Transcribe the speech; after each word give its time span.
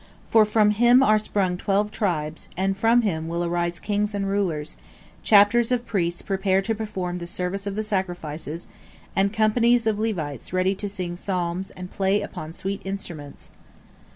For 0.31 0.45
from 0.45 0.71
him 0.71 1.03
are 1.03 1.19
sprung 1.19 1.57
twelve 1.57 1.91
tribes, 1.91 2.49
and 2.57 2.75
from 2.75 3.03
him 3.03 3.27
will 3.27 3.45
arise 3.45 3.77
kings 3.77 4.15
and 4.15 4.27
rulers, 4.27 4.75
chapters 5.21 5.71
of 5.71 5.85
priests 5.85 6.23
prepared 6.23 6.65
to 6.65 6.73
perform 6.73 7.19
the 7.19 7.27
service 7.27 7.67
of 7.67 7.75
the 7.75 7.83
sacrifices, 7.83 8.67
and 9.15 9.31
companies 9.31 9.85
of 9.85 9.99
Levites 9.99 10.53
ready 10.53 10.73
to 10.73 10.89
sing 10.89 11.17
psalms 11.17 11.69
and 11.69 11.91
play 11.91 12.23
upon 12.23 12.51
sweet 12.51 12.81
instruments." 12.83 13.51